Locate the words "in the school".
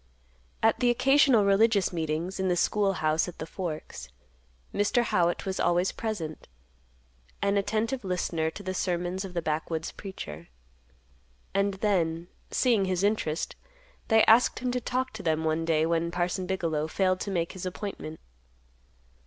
2.39-2.93